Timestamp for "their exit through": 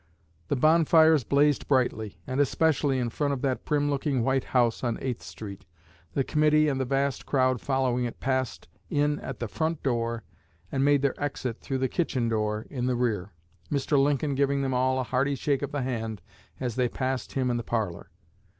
11.03-11.77